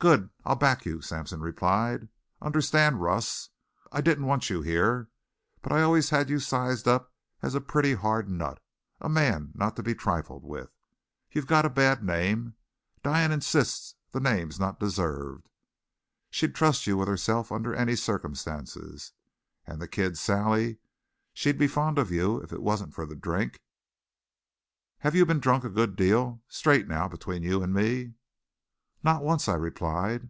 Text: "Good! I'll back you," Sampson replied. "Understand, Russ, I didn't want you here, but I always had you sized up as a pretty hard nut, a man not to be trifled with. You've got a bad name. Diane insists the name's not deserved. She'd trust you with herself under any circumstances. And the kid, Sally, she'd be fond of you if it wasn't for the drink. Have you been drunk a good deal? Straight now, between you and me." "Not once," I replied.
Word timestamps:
"Good! 0.00 0.30
I'll 0.44 0.54
back 0.54 0.86
you," 0.86 1.00
Sampson 1.02 1.40
replied. 1.40 2.06
"Understand, 2.40 3.00
Russ, 3.02 3.48
I 3.90 4.00
didn't 4.00 4.26
want 4.26 4.48
you 4.48 4.62
here, 4.62 5.08
but 5.60 5.72
I 5.72 5.82
always 5.82 6.10
had 6.10 6.30
you 6.30 6.38
sized 6.38 6.86
up 6.86 7.12
as 7.42 7.56
a 7.56 7.60
pretty 7.60 7.94
hard 7.94 8.28
nut, 8.28 8.62
a 9.00 9.08
man 9.08 9.50
not 9.56 9.74
to 9.74 9.82
be 9.82 9.96
trifled 9.96 10.44
with. 10.44 10.70
You've 11.32 11.48
got 11.48 11.64
a 11.64 11.68
bad 11.68 12.04
name. 12.04 12.54
Diane 13.02 13.32
insists 13.32 13.96
the 14.12 14.20
name's 14.20 14.60
not 14.60 14.78
deserved. 14.78 15.48
She'd 16.30 16.54
trust 16.54 16.86
you 16.86 16.96
with 16.96 17.08
herself 17.08 17.50
under 17.50 17.74
any 17.74 17.96
circumstances. 17.96 19.10
And 19.66 19.82
the 19.82 19.88
kid, 19.88 20.16
Sally, 20.16 20.78
she'd 21.34 21.58
be 21.58 21.66
fond 21.66 21.98
of 21.98 22.12
you 22.12 22.40
if 22.42 22.52
it 22.52 22.62
wasn't 22.62 22.94
for 22.94 23.04
the 23.04 23.16
drink. 23.16 23.64
Have 25.00 25.16
you 25.16 25.26
been 25.26 25.40
drunk 25.40 25.64
a 25.64 25.68
good 25.68 25.96
deal? 25.96 26.40
Straight 26.46 26.86
now, 26.86 27.08
between 27.08 27.42
you 27.42 27.64
and 27.64 27.74
me." 27.74 28.14
"Not 29.04 29.22
once," 29.22 29.46
I 29.48 29.54
replied. 29.54 30.28